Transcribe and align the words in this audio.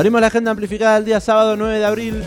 Abrimos 0.00 0.22
la 0.22 0.28
agenda 0.28 0.50
amplificada 0.50 0.96
el 0.96 1.04
día 1.04 1.20
sábado 1.20 1.58
9 1.58 1.78
de 1.78 1.84
abril. 1.84 2.24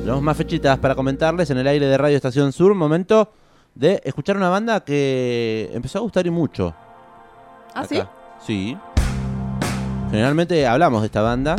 Tenemos 0.00 0.20
más 0.20 0.36
fechitas 0.36 0.76
para 0.80 0.96
comentarles 0.96 1.48
en 1.50 1.58
el 1.58 1.66
aire 1.68 1.86
de 1.86 1.96
Radio 1.96 2.16
Estación 2.16 2.52
Sur. 2.52 2.74
Momento 2.74 3.30
de 3.76 4.02
escuchar 4.04 4.36
una 4.36 4.48
banda 4.48 4.80
que 4.80 5.70
empezó 5.72 5.98
a 5.98 6.00
gustar 6.00 6.26
y 6.26 6.30
mucho. 6.30 6.74
¿Ah, 7.72 7.84
sí? 7.84 8.02
Sí. 8.44 8.76
Generalmente 10.10 10.66
hablamos 10.66 11.02
de 11.02 11.06
esta 11.06 11.22
banda 11.22 11.54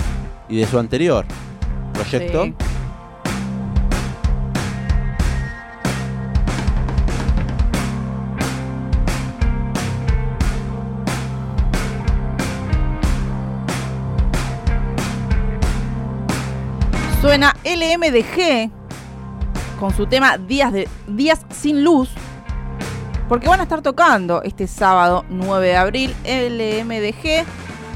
y 0.50 0.58
de 0.58 0.66
su 0.66 0.78
anterior 0.78 1.26
proyecto. 1.94 2.44
Sí. 2.44 2.56
Suena 17.28 17.54
LMDG 17.66 18.72
con 19.78 19.94
su 19.94 20.06
tema 20.06 20.38
Días, 20.38 20.72
de, 20.72 20.88
Días 21.08 21.42
sin 21.50 21.84
luz. 21.84 22.08
Porque 23.28 23.50
van 23.50 23.60
a 23.60 23.64
estar 23.64 23.82
tocando 23.82 24.42
este 24.44 24.66
sábado 24.66 25.26
9 25.28 25.68
de 25.68 25.76
abril 25.76 26.16
LMDG. 26.24 27.46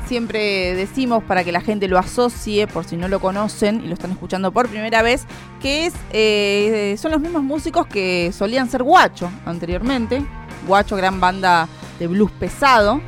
Siempre 0.05 0.75
decimos 0.75 1.23
para 1.23 1.45
que 1.45 1.53
la 1.53 1.61
gente 1.61 1.87
lo 1.87 1.97
asocie, 1.97 2.67
por 2.67 2.83
si 2.83 2.97
no 2.97 3.07
lo 3.07 3.21
conocen 3.21 3.81
y 3.85 3.87
lo 3.87 3.93
están 3.93 4.11
escuchando 4.11 4.51
por 4.51 4.67
primera 4.67 5.01
vez, 5.01 5.25
que 5.61 5.85
es 5.85 5.93
eh, 6.11 6.97
son 7.01 7.11
los 7.11 7.21
mismos 7.21 7.41
músicos 7.41 7.87
que 7.87 8.33
solían 8.33 8.69
ser 8.69 8.83
Guacho 8.83 9.31
anteriormente. 9.45 10.21
Guacho, 10.67 10.97
gran 10.97 11.21
banda 11.21 11.69
de 11.99 12.07
blues 12.07 12.31
pesado, 12.31 12.99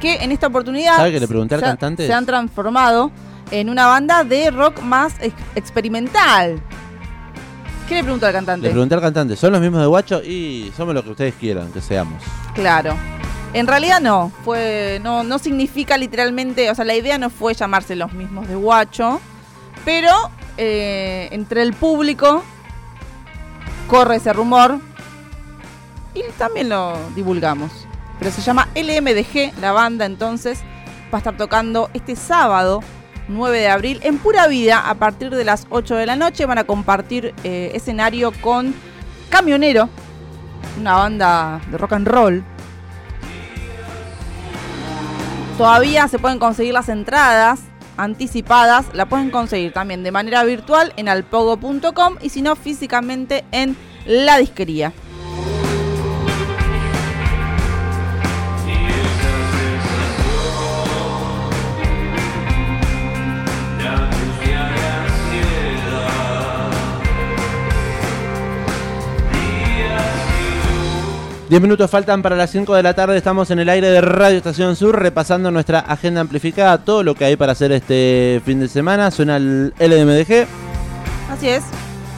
que 0.00 0.22
en 0.22 0.30
esta 0.30 0.46
oportunidad 0.46 0.98
¿Sabe 0.98 1.10
que 1.10 1.18
le 1.18 1.26
pregunté 1.26 1.56
al 1.56 1.62
se, 1.62 1.66
cantante? 1.66 2.06
se 2.06 2.12
han 2.12 2.26
transformado 2.26 3.10
en 3.60 3.70
una 3.70 3.86
banda 3.86 4.24
de 4.24 4.50
rock 4.50 4.80
más 4.82 5.14
ex- 5.20 5.34
experimental. 5.54 6.60
¿Qué 7.88 7.96
le 7.96 8.02
preguntó 8.02 8.26
al 8.26 8.32
cantante? 8.32 8.66
Le 8.66 8.70
pregunté 8.72 8.94
al 8.94 9.00
cantante, 9.00 9.36
¿son 9.36 9.52
los 9.52 9.60
mismos 9.60 9.80
de 9.80 9.86
Guacho? 9.86 10.22
Y 10.22 10.72
somos 10.76 10.94
lo 10.94 11.02
que 11.04 11.10
ustedes 11.10 11.34
quieran 11.34 11.70
que 11.70 11.80
seamos. 11.80 12.22
Claro. 12.54 12.96
En 13.52 13.66
realidad 13.68 14.00
no, 14.00 14.32
fue 14.44 15.00
no 15.04 15.22
no 15.22 15.38
significa 15.38 15.96
literalmente, 15.96 16.70
o 16.70 16.74
sea, 16.74 16.84
la 16.84 16.96
idea 16.96 17.18
no 17.18 17.30
fue 17.30 17.54
llamarse 17.54 17.94
los 17.94 18.12
mismos 18.12 18.48
de 18.48 18.56
Guacho, 18.56 19.20
pero 19.84 20.10
eh, 20.56 21.28
entre 21.30 21.62
el 21.62 21.72
público 21.74 22.42
corre 23.88 24.16
ese 24.16 24.32
rumor 24.32 24.78
y 26.14 26.22
también 26.38 26.68
lo 26.70 26.96
divulgamos. 27.14 27.70
Pero 28.18 28.30
se 28.32 28.40
llama 28.42 28.68
LMDG, 28.74 29.60
la 29.60 29.70
banda 29.72 30.04
entonces 30.06 30.60
va 31.12 31.18
a 31.18 31.18
estar 31.18 31.36
tocando 31.36 31.90
este 31.94 32.16
sábado 32.16 32.80
9 33.28 33.58
de 33.58 33.68
abril 33.68 34.00
en 34.02 34.18
pura 34.18 34.46
vida 34.48 34.88
a 34.88 34.94
partir 34.94 35.34
de 35.34 35.44
las 35.44 35.66
8 35.70 35.96
de 35.96 36.06
la 36.06 36.16
noche. 36.16 36.46
Van 36.46 36.58
a 36.58 36.64
compartir 36.64 37.34
eh, 37.44 37.72
escenario 37.74 38.32
con 38.40 38.74
Camionero, 39.28 39.88
una 40.80 40.94
banda 40.94 41.60
de 41.70 41.78
rock 41.78 41.92
and 41.94 42.08
roll. 42.08 42.44
Todavía 45.58 46.08
se 46.08 46.18
pueden 46.18 46.38
conseguir 46.38 46.74
las 46.74 46.88
entradas 46.88 47.60
anticipadas, 47.96 48.86
la 48.92 49.06
pueden 49.06 49.30
conseguir 49.30 49.72
también 49.72 50.02
de 50.02 50.10
manera 50.10 50.42
virtual 50.44 50.92
en 50.96 51.08
alpogo.com 51.08 52.16
y 52.20 52.30
si 52.30 52.42
no 52.42 52.56
físicamente 52.56 53.44
en 53.52 53.76
la 54.04 54.38
disquería. 54.38 54.92
Diez 71.54 71.62
minutos 71.62 71.88
faltan 71.88 72.20
para 72.20 72.34
las 72.34 72.50
5 72.50 72.74
de 72.74 72.82
la 72.82 72.94
tarde. 72.94 73.16
Estamos 73.16 73.48
en 73.52 73.60
el 73.60 73.68
aire 73.68 73.88
de 73.88 74.00
Radio 74.00 74.38
Estación 74.38 74.74
Sur 74.74 75.00
repasando 75.00 75.52
nuestra 75.52 75.78
agenda 75.78 76.20
amplificada, 76.20 76.78
todo 76.78 77.04
lo 77.04 77.14
que 77.14 77.26
hay 77.26 77.36
para 77.36 77.52
hacer 77.52 77.70
este 77.70 78.42
fin 78.44 78.58
de 78.58 78.66
semana. 78.66 79.08
Suena 79.12 79.36
el 79.36 79.72
LMDG, 79.78 80.48
Así 81.30 81.46
es. 81.46 81.62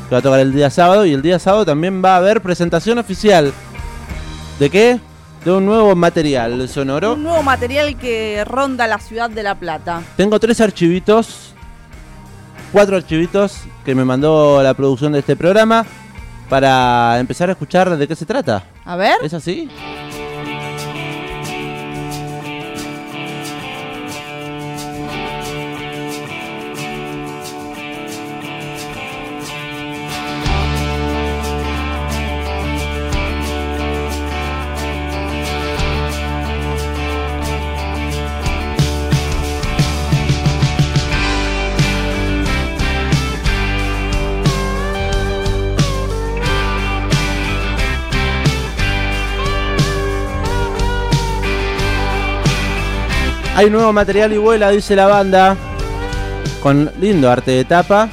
que 0.09 0.15
va 0.15 0.21
a 0.21 0.23
tocar 0.23 0.41
el 0.41 0.55
día 0.55 0.71
sábado. 0.71 1.05
Y 1.05 1.13
el 1.13 1.21
día 1.21 1.39
sábado 1.39 1.67
también 1.67 2.03
va 2.03 2.15
a 2.15 2.17
haber 2.17 2.41
presentación 2.41 2.97
oficial. 2.97 3.53
¿De 4.59 4.71
qué? 4.71 5.01
De 5.45 5.53
un 5.53 5.67
nuevo 5.67 5.95
material 5.95 6.67
sonoro. 6.71 7.13
Un 7.13 7.25
nuevo 7.25 7.43
material 7.43 7.95
que 7.99 8.43
ronda 8.47 8.87
la 8.87 8.99
ciudad 9.01 9.29
de 9.29 9.43
La 9.43 9.55
Plata. 9.55 10.01
Tengo 10.17 10.41
tres 10.41 10.63
archivitos, 10.63 11.53
cuatro 12.73 12.97
archivitos 12.97 13.59
que 13.85 13.95
me 13.95 14.07
mandó 14.07 14.63
la 14.63 14.73
producción 14.73 15.13
de 15.13 15.19
este 15.19 15.37
programa 15.37 15.85
para 16.49 17.19
empezar 17.21 17.51
a 17.51 17.53
escuchar 17.53 17.99
de 17.99 18.09
qué 18.09 18.17
se 18.17 18.25
trata. 18.25 18.65
A 18.87 18.95
ver. 18.95 19.17
¿Es 19.23 19.35
así? 19.35 19.69
Hay 53.57 53.71
nuevo 53.71 53.93
material 53.93 54.33
y 54.33 54.37
vuela, 54.39 54.71
dice 54.71 54.95
la 54.95 55.07
banda. 55.07 55.57
Con 56.63 56.91
lindo 57.01 57.31
arte 57.31 57.51
de 57.53 57.65
tapa. 57.65 58.09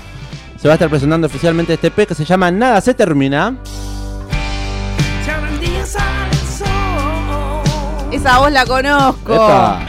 Se 0.58 0.68
va 0.68 0.74
a 0.74 0.76
estar 0.76 0.90
presentando 0.90 1.28
oficialmente 1.28 1.74
este 1.74 1.88
EP 1.88 2.08
que 2.08 2.16
se 2.16 2.24
llama 2.24 2.50
Nada 2.50 2.80
se 2.80 2.94
termina. 2.94 3.56
Esa 8.12 8.40
voz 8.40 8.52
la 8.52 8.66
conozco. 8.66 9.34
Epa. 9.34 9.86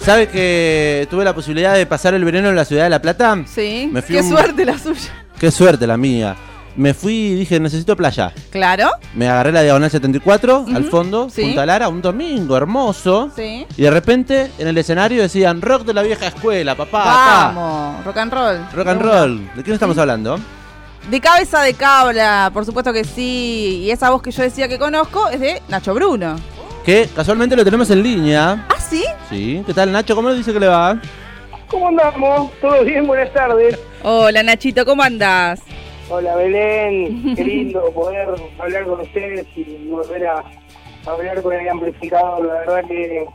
¿Sabe 0.00 0.28
que 0.28 1.08
tuve 1.10 1.24
la 1.24 1.34
posibilidad 1.34 1.74
de 1.74 1.86
pasar 1.86 2.12
el 2.14 2.24
verano 2.24 2.50
en 2.50 2.56
la 2.56 2.64
ciudad 2.66 2.84
de 2.84 2.90
La 2.90 3.00
Plata? 3.00 3.38
Sí. 3.46 3.88
Me 3.90 4.02
fui 4.02 4.16
Qué 4.16 4.20
un- 4.22 4.28
suerte 4.28 4.64
la 4.66 4.78
suya. 4.78 5.10
Qué 5.40 5.50
suerte 5.50 5.86
la 5.86 5.96
mía. 5.96 6.36
Me 6.76 6.92
fui 6.92 7.14
y 7.14 7.34
dije, 7.36 7.60
necesito 7.60 7.96
playa. 7.96 8.32
Claro. 8.50 8.90
Me 9.14 9.28
agarré 9.28 9.52
la 9.52 9.62
diagonal 9.62 9.90
74 9.90 10.64
al 10.74 10.82
Ujú, 10.82 10.90
fondo, 10.90 11.30
sí. 11.30 11.42
Punta 11.42 11.64
Lara, 11.66 11.88
un 11.88 12.02
domingo 12.02 12.56
hermoso. 12.56 13.30
Sí. 13.36 13.64
Y 13.76 13.82
de 13.82 13.90
repente 13.90 14.50
en 14.58 14.66
el 14.68 14.76
escenario 14.78 15.22
decían 15.22 15.62
rock 15.62 15.84
de 15.84 15.94
la 15.94 16.02
vieja 16.02 16.26
escuela, 16.26 16.74
papá. 16.74 17.02
acá". 17.02 17.52
Vamos. 17.54 18.04
Rock 18.04 18.16
and 18.16 18.32
roll. 18.32 18.58
Rock 18.74 18.88
and 18.88 19.02
roll. 19.02 19.50
¿De 19.54 19.62
quién 19.62 19.74
estamos 19.74 19.96
hablando? 19.98 20.38
De 21.10 21.20
cabeza 21.20 21.62
de 21.62 21.74
cabra, 21.74 22.50
por 22.52 22.64
supuesto 22.64 22.92
que 22.92 23.04
sí. 23.04 23.82
Y 23.84 23.90
esa 23.92 24.10
voz 24.10 24.22
que 24.22 24.32
yo 24.32 24.42
decía 24.42 24.66
que 24.66 24.78
conozco 24.78 25.28
es 25.28 25.38
de 25.38 25.62
Nacho 25.68 25.94
Bruno. 25.94 26.36
Que 26.84 27.08
casualmente 27.14 27.54
lo 27.54 27.64
tenemos 27.64 27.88
en 27.90 28.02
línea. 28.02 28.66
¿Ah, 28.68 28.80
sí? 28.80 29.04
Sí. 29.30 29.62
¿Qué 29.66 29.72
tal, 29.74 29.92
Nacho? 29.92 30.16
¿Cómo 30.16 30.30
le 30.30 30.36
dice 30.36 30.52
que 30.52 30.60
le 30.60 30.66
va? 30.66 30.98
¿Cómo 31.68 31.88
andamos? 31.88 32.50
¿Todo 32.60 32.82
bien? 32.84 33.06
Buenas 33.06 33.32
tardes. 33.32 33.78
Hola, 34.02 34.42
Nachito, 34.42 34.84
¿cómo 34.84 35.02
andás? 35.02 35.60
Hola 36.16 36.36
Belén, 36.36 37.34
qué 37.34 37.42
lindo 37.42 37.90
poder 37.90 38.28
hablar 38.60 38.84
con 38.84 39.00
ustedes 39.00 39.44
y 39.56 39.88
volver 39.88 40.24
a 40.28 40.44
hablar 41.06 41.42
con 41.42 41.54
el 41.54 41.68
amplificador. 41.68 42.46
La 42.46 42.54
verdad 42.60 42.84
que 42.86 43.26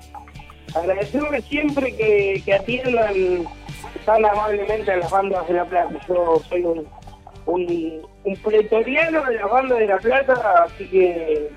agradecerles 0.74 1.44
siempre 1.44 1.94
que, 1.94 2.54
atiendan 2.54 3.44
tan 4.06 4.24
amablemente 4.24 4.90
a 4.94 4.96
las 4.96 5.12
bandas 5.12 5.46
de 5.50 5.56
La 5.56 5.66
Plata. 5.66 6.00
Yo 6.08 6.42
soy 6.48 6.64
un, 6.64 6.88
un, 7.48 8.36
pretoriano 8.46 9.26
de 9.26 9.36
las 9.36 9.50
bandas 9.52 9.80
de 9.80 9.88
La 9.88 9.98
Plata, 9.98 10.64
así 10.64 10.88
que 10.88 11.50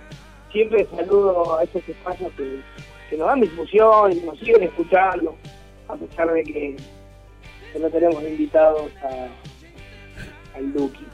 siempre 0.51 0.89
saludo 0.97 1.57
a 1.57 1.63
esos 1.63 1.89
espacios 1.89 2.33
que, 2.33 3.17
nos 3.17 3.29
dan 3.29 3.43
difusión 3.43 4.11
y 4.11 4.21
nos 4.23 4.37
siguen 4.41 4.65
escuchando, 4.65 5.37
a 5.87 5.95
pesar 5.95 6.33
de 6.33 6.43
que, 6.43 6.77
que 7.73 7.79
no 7.79 7.89
tenemos 7.91 8.25
invitados 8.25 8.91
a, 9.05 9.29
al 10.57 10.73
Duki. 10.73 11.07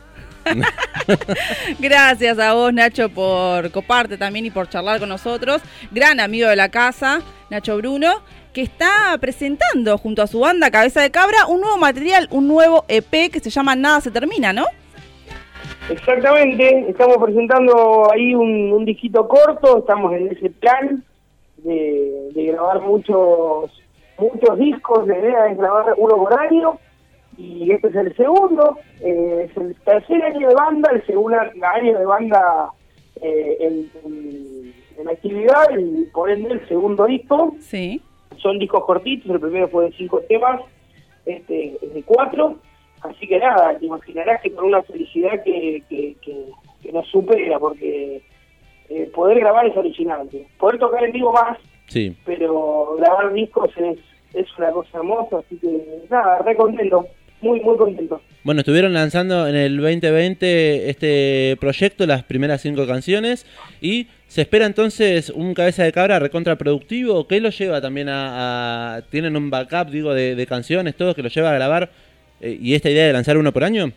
Gracias 1.78 2.38
a 2.38 2.54
vos, 2.54 2.72
Nacho, 2.72 3.08
por 3.08 3.70
coparte 3.70 4.16
también 4.16 4.46
y 4.46 4.50
por 4.50 4.68
charlar 4.68 5.00
con 5.00 5.08
nosotros. 5.08 5.62
Gran 5.90 6.20
amigo 6.20 6.48
de 6.48 6.56
la 6.56 6.68
casa, 6.68 7.20
Nacho 7.50 7.76
Bruno, 7.76 8.22
que 8.52 8.62
está 8.62 9.16
presentando 9.20 9.98
junto 9.98 10.22
a 10.22 10.26
su 10.26 10.40
banda 10.40 10.70
Cabeza 10.70 11.00
de 11.00 11.10
Cabra 11.10 11.46
un 11.48 11.60
nuevo 11.60 11.78
material, 11.78 12.28
un 12.30 12.48
nuevo 12.48 12.84
EP 12.88 13.30
que 13.30 13.40
se 13.40 13.50
llama 13.50 13.76
Nada 13.76 14.00
se 14.00 14.10
termina, 14.10 14.52
¿no? 14.52 14.66
Exactamente, 15.90 16.86
estamos 16.88 17.16
presentando 17.18 18.12
ahí 18.12 18.34
un, 18.34 18.72
un 18.72 18.84
disquito 18.84 19.26
corto, 19.26 19.78
estamos 19.78 20.12
en 20.12 20.28
ese 20.28 20.50
plan 20.50 21.02
de, 21.58 22.30
grabar 22.34 22.80
muchos 22.82 23.70
muchos 24.18 24.58
discos, 24.58 25.06
la 25.06 25.18
idea 25.18 25.46
es 25.46 25.56
grabar 25.56 25.94
uno 25.96 26.16
por 26.16 26.38
y 27.38 27.70
este 27.72 27.88
es 27.88 27.94
el 27.94 28.14
segundo, 28.16 28.78
eh, 29.00 29.46
es 29.48 29.56
el 29.56 29.74
tercer 29.76 30.22
año 30.22 30.48
de 30.48 30.54
banda, 30.54 30.90
el 30.92 31.06
segundo 31.06 31.38
año 31.38 31.98
de 31.98 32.04
banda 32.04 32.70
eh, 33.22 33.56
en, 33.60 33.90
en- 34.04 34.74
en 34.98 35.08
actividad, 35.08 35.64
y 35.78 36.06
por 36.06 36.28
ende 36.28 36.50
el 36.54 36.66
segundo 36.68 37.06
disco. 37.06 37.54
Sí. 37.60 38.02
Son 38.38 38.58
discos 38.58 38.84
cortitos, 38.84 39.30
el 39.30 39.40
primero 39.40 39.68
fue 39.68 39.84
de 39.86 39.92
cinco 39.92 40.20
temas, 40.28 40.60
este 41.24 41.76
es 41.80 41.94
de 41.94 42.02
cuatro, 42.02 42.56
así 43.02 43.26
que 43.28 43.38
nada, 43.38 43.78
te 43.78 43.86
imaginarás 43.86 44.40
que 44.42 44.52
con 44.52 44.64
una 44.66 44.82
felicidad 44.82 45.40
que, 45.44 45.82
que, 45.88 46.16
que, 46.20 46.46
que 46.82 46.92
nos 46.92 47.06
supera, 47.08 47.58
porque 47.60 48.22
eh, 48.88 49.10
poder 49.14 49.38
grabar 49.38 49.66
es 49.66 49.76
originante, 49.76 50.46
poder 50.58 50.78
tocar 50.80 51.04
en 51.04 51.12
vivo 51.12 51.32
más, 51.32 51.58
Sí. 51.86 52.16
pero 52.26 52.96
grabar 52.98 53.32
discos 53.32 53.70
es, 53.78 53.98
es 54.34 54.46
una 54.58 54.70
cosa 54.72 54.98
hermosa, 54.98 55.38
así 55.38 55.56
que 55.58 56.02
nada, 56.10 56.38
re 56.40 56.54
contento, 56.56 57.06
muy, 57.40 57.60
muy 57.60 57.76
contento. 57.76 58.20
Bueno, 58.44 58.60
estuvieron 58.60 58.94
lanzando 58.94 59.46
en 59.48 59.56
el 59.56 59.76
2020 59.76 60.88
este 60.90 61.56
proyecto, 61.60 62.06
las 62.06 62.22
primeras 62.24 62.62
cinco 62.62 62.86
canciones, 62.86 63.46
y 63.80 64.06
se 64.26 64.42
espera 64.42 64.66
entonces 64.66 65.30
un 65.30 65.54
cabeza 65.54 65.84
de 65.84 65.92
cabra 65.92 66.18
recontraproductivo. 66.18 67.26
¿Qué 67.26 67.40
lo 67.40 67.50
lleva 67.50 67.80
también 67.80 68.08
a, 68.08 68.96
a- 68.96 69.02
¿Tienen 69.02 69.36
un 69.36 69.50
backup, 69.50 69.90
digo, 69.90 70.14
de, 70.14 70.34
de 70.34 70.46
canciones, 70.46 70.96
todo 70.96 71.14
que 71.14 71.22
lo 71.22 71.28
lleva 71.28 71.50
a 71.50 71.54
grabar? 71.54 71.90
eh, 72.40 72.56
¿Y 72.60 72.74
esta 72.74 72.90
idea 72.90 73.06
de 73.06 73.12
lanzar 73.12 73.36
uno 73.36 73.52
por 73.52 73.64
año? 73.64 73.92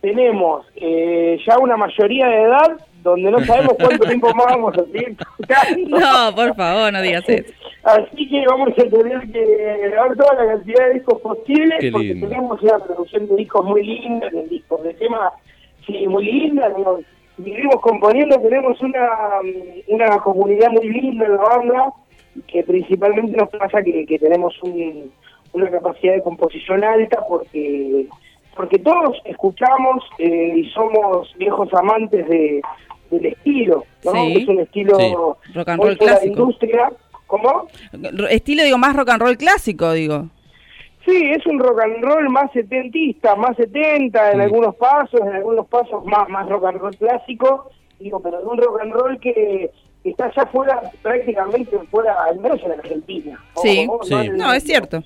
Tenemos 0.00 0.66
eh, 0.76 1.38
ya 1.46 1.58
una 1.58 1.76
mayoría 1.76 2.26
de 2.28 2.42
edad 2.42 2.76
donde 3.10 3.30
no 3.30 3.38
sabemos 3.40 3.74
cuánto 3.78 4.04
tiempo 4.06 4.34
más 4.34 4.46
vamos 4.46 4.76
a 4.78 4.84
seguir 4.84 5.16
tocando. 5.16 5.98
No, 5.98 6.34
por 6.34 6.54
favor, 6.56 6.92
no 6.92 7.02
digas 7.02 7.28
eso. 7.28 7.52
Así 7.84 8.28
que 8.28 8.44
vamos 8.48 8.70
a 8.70 8.82
tener 8.82 9.20
que 9.32 9.78
grabar 9.90 10.16
toda 10.16 10.34
la 10.34 10.52
cantidad 10.54 10.86
de 10.88 10.94
discos 10.94 11.20
posibles 11.20 11.76
Qué 11.80 11.90
porque 11.92 12.06
lindo. 12.08 12.28
tenemos 12.28 12.62
una 12.62 12.78
producción 12.78 13.28
de 13.28 13.36
discos 13.36 13.64
muy 13.64 13.82
linda, 13.84 14.28
de 14.30 14.42
discos 14.48 14.82
de 14.82 14.94
temas 14.94 15.32
sí, 15.86 16.06
muy 16.08 16.24
linda, 16.24 16.68
nos 16.70 17.00
vivimos 17.38 17.76
componiendo, 17.80 18.40
tenemos 18.40 18.80
una, 18.82 19.08
mm, 19.42 19.94
una 19.94 20.18
comunidad 20.18 20.70
muy 20.70 20.88
linda 20.88 21.26
en 21.26 21.36
la 21.36 21.42
banda 21.42 21.92
que 22.48 22.62
principalmente 22.64 23.36
nos 23.36 23.48
pasa 23.50 23.82
que, 23.82 24.04
que 24.04 24.18
tenemos 24.18 24.54
un- 24.62 25.12
una 25.52 25.70
capacidad 25.70 26.14
de 26.14 26.22
composición 26.22 26.82
alta 26.84 27.20
porque 27.28 28.06
porque 28.56 28.78
todos 28.78 29.18
escuchamos 29.26 30.02
eh, 30.18 30.54
y 30.56 30.70
somos 30.70 31.32
viejos 31.36 31.68
amantes 31.74 32.26
de, 32.26 32.62
del 33.10 33.26
estilo, 33.26 33.84
¿no? 34.04 34.12
Sí. 34.12 34.34
Es 34.42 34.48
un 34.48 34.60
estilo 34.60 34.96
Sí. 34.98 35.14
Rock 35.54 35.68
and 35.68 35.82
roll 35.82 35.98
clásico. 35.98 36.26
industria. 36.40 36.92
¿Cómo? 37.26 37.66
Estilo, 38.30 38.62
digo, 38.62 38.78
más 38.78 38.94
rock 38.94 39.08
and 39.10 39.22
roll 39.22 39.36
clásico, 39.36 39.92
digo. 39.92 40.26
Sí, 41.04 41.30
es 41.30 41.44
un 41.46 41.58
rock 41.58 41.80
and 41.82 42.02
roll 42.04 42.28
más 42.30 42.50
setentista, 42.52 43.34
más 43.36 43.56
setenta 43.56 44.32
en 44.32 44.40
algunos 44.40 44.74
pasos, 44.76 45.20
en 45.20 45.28
algunos 45.34 45.66
pasos 45.68 46.04
más, 46.04 46.28
más 46.28 46.48
rock 46.48 46.66
and 46.66 46.78
roll 46.78 46.96
clásico, 46.96 47.70
digo, 47.98 48.20
pero 48.20 48.38
de 48.40 48.46
un 48.46 48.58
rock 48.58 48.80
and 48.80 48.92
roll 48.92 49.18
que 49.20 49.70
está 50.04 50.32
ya 50.34 50.46
fuera, 50.46 50.80
prácticamente 51.02 51.76
fuera, 51.90 52.14
al 52.24 52.38
menos 52.40 52.60
en 52.62 52.72
Argentina. 52.72 53.40
Sí. 53.62 53.88
Sí. 54.02 54.14
en- 54.14 54.36
No, 54.36 54.52
es 54.52 54.62
cierto. 54.64 55.02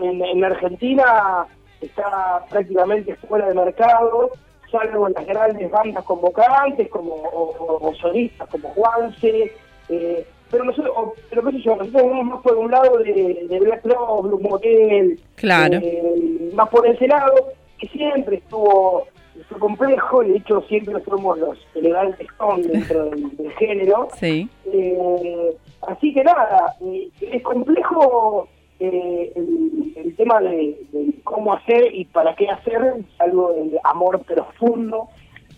En, 0.00 0.24
en 0.24 0.44
Argentina 0.44 1.46
está 1.80 2.44
prácticamente 2.50 3.14
fuera 3.28 3.48
de 3.48 3.54
mercado, 3.54 4.30
salvo 4.70 5.08
las 5.08 5.26
grandes 5.26 5.70
bandas 5.70 6.04
convocantes 6.04 6.88
como 6.88 7.14
o, 7.14 7.54
o- 7.58 7.88
o 7.88 7.94
solistas 7.94 8.48
como 8.50 8.68
Juanse, 8.70 9.52
eh, 9.88 10.26
pero 10.50 10.64
nosotros, 10.64 10.92
o- 10.96 11.14
pero 11.30 11.42
qué 11.44 11.52
sé 11.52 11.60
yo, 11.62 11.76
nosotros 11.76 12.02
vamos 12.04 12.24
más 12.26 12.42
por 12.42 12.56
un 12.56 12.70
lado 12.70 12.98
de, 12.98 13.46
de 13.48 13.60
Black 13.60 13.82
Cross, 13.82 14.22
Blue 14.22 14.40
Motel, 14.40 15.20
Claro. 15.36 15.78
eh, 15.82 16.50
más 16.54 16.68
por 16.68 16.86
ese 16.86 17.06
lado, 17.06 17.34
que 17.78 17.86
siempre 17.88 18.36
estuvo, 18.36 19.04
estuvo 19.38 19.58
complejo, 19.60 20.22
y 20.22 20.30
de 20.32 20.36
hecho 20.38 20.60
siempre 20.62 20.98
fuimos 21.00 21.38
los 21.38 21.58
elegantes 21.74 22.26
son 22.38 22.62
dentro 22.62 23.04
del, 23.10 23.36
del 23.36 23.52
género, 23.52 24.08
Sí. 24.18 24.48
eh, 24.72 25.56
así 25.86 26.12
que 26.12 26.24
nada, 26.24 26.74
eh, 26.82 27.08
es 27.20 27.42
complejo 27.42 28.48
eh, 28.80 29.32
el, 29.34 29.92
el 29.96 30.16
tema 30.16 30.40
de, 30.40 30.78
de 30.92 31.12
cómo 31.24 31.52
hacer 31.54 31.94
y 31.94 32.04
para 32.06 32.34
qué 32.36 32.48
hacer, 32.48 32.94
algo 33.18 33.52
del 33.52 33.78
amor 33.84 34.22
profundo 34.22 35.08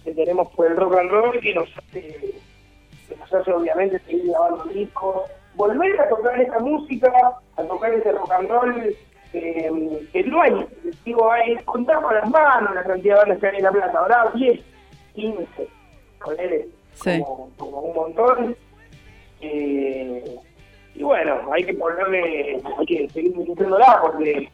que 0.04 0.14
tenemos 0.14 0.48
por 0.52 0.66
el 0.66 0.76
rock 0.76 0.96
and 0.96 1.10
roll 1.10 1.40
que 1.40 1.54
nos 1.54 1.68
hace, 1.76 2.32
que 3.08 3.16
nos 3.16 3.32
hace 3.34 3.52
obviamente 3.52 3.98
seguir 4.00 4.28
grabando 4.30 4.64
discos, 4.64 5.30
volver 5.54 6.00
a 6.00 6.08
tocar 6.08 6.40
esta 6.40 6.58
música, 6.60 7.12
a 7.56 7.62
tocar 7.64 7.92
ese 7.92 8.12
rock 8.12 8.32
and 8.32 8.48
roll 8.48 8.96
eh, 9.32 10.08
que 10.12 10.24
no 10.24 10.42
hay, 10.42 10.66
digo, 11.04 11.30
hay, 11.30 11.56
contamos 11.64 12.12
las 12.14 12.28
manos 12.30 12.74
la 12.74 12.82
cantidad 12.82 13.14
de 13.16 13.20
bandas 13.20 13.38
que 13.38 13.46
hay 13.48 13.56
en 13.58 13.62
La 13.64 13.70
Plata, 13.70 13.98
ahora 13.98 14.30
10, 14.34 14.60
15, 15.14 15.68
ponele, 16.24 16.68
Sí. 16.94 17.22
como, 17.22 17.50
como 17.56 17.78
un 17.80 17.94
montón. 17.94 18.56
Eh, 19.40 20.36
bueno, 21.10 21.40
hay 21.52 21.64
que 21.64 21.74
ponerle, 21.74 22.62
hay 22.78 22.86
que 22.86 23.08
seguir 23.08 23.36
metiéndola 23.36 23.98
porque 24.00 24.48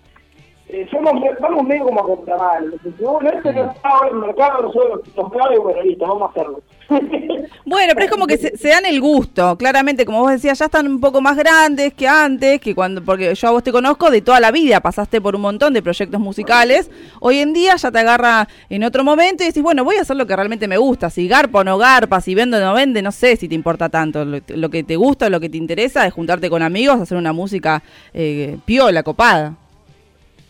eh, 0.68 0.86
somos, 0.90 1.12
vamos 1.40 1.64
medio 1.64 1.84
como 1.84 2.00
a 2.00 2.04
contramano. 2.04 2.72
Bueno, 2.98 3.30
este 3.30 3.52
no 3.52 3.70
está 3.70 3.88
ahora 3.88 4.08
en 4.08 4.16
el 4.16 4.20
mercado, 4.20 4.62
nosotros 4.62 5.00
nos 5.16 5.32
cabe, 5.32 5.58
bueno, 5.58 5.82
listo, 5.82 6.06
vamos 6.06 6.22
a 6.22 6.30
hacerlo. 6.32 6.60
Bueno, 7.64 7.92
pero 7.94 8.06
es 8.06 8.10
como 8.10 8.26
que 8.26 8.38
se, 8.38 8.68
dan 8.68 8.86
el 8.86 9.00
gusto, 9.00 9.56
claramente, 9.56 10.04
como 10.06 10.20
vos 10.20 10.30
decías, 10.30 10.58
ya 10.58 10.66
están 10.66 10.86
un 10.86 11.00
poco 11.00 11.20
más 11.20 11.36
grandes 11.36 11.94
que 11.94 12.06
antes, 12.06 12.60
que 12.60 12.76
cuando, 12.76 13.02
porque 13.02 13.34
yo 13.34 13.48
a 13.48 13.50
vos 13.50 13.62
te 13.62 13.72
conozco 13.72 14.10
de 14.10 14.22
toda 14.22 14.38
la 14.38 14.52
vida, 14.52 14.80
pasaste 14.80 15.20
por 15.20 15.34
un 15.34 15.42
montón 15.42 15.72
de 15.72 15.82
proyectos 15.82 16.20
musicales, 16.20 16.90
hoy 17.20 17.38
en 17.38 17.52
día 17.52 17.74
ya 17.74 17.90
te 17.90 17.98
agarra 17.98 18.48
en 18.68 18.84
otro 18.84 19.02
momento 19.02 19.42
y 19.42 19.48
decís, 19.48 19.62
bueno, 19.62 19.82
voy 19.82 19.96
a 19.96 20.02
hacer 20.02 20.16
lo 20.16 20.26
que 20.26 20.36
realmente 20.36 20.68
me 20.68 20.78
gusta, 20.78 21.10
si 21.10 21.26
garpa 21.26 21.60
o 21.60 21.64
no 21.64 21.76
garpa, 21.76 22.20
si 22.20 22.36
vende 22.36 22.56
o 22.56 22.60
no 22.60 22.74
vende, 22.74 23.02
no 23.02 23.10
sé 23.10 23.36
si 23.36 23.48
te 23.48 23.56
importa 23.56 23.88
tanto, 23.88 24.24
lo, 24.24 24.70
que 24.70 24.84
te 24.84 24.94
gusta, 24.94 25.28
lo 25.28 25.40
que 25.40 25.48
te 25.48 25.56
interesa 25.56 26.06
es 26.06 26.14
juntarte 26.14 26.48
con 26.48 26.62
amigos, 26.62 27.00
hacer 27.00 27.18
una 27.18 27.32
música 27.32 27.82
eh, 28.14 28.58
piola, 28.64 29.02
copada. 29.02 29.54